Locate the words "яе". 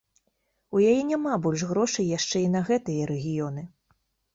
0.93-0.95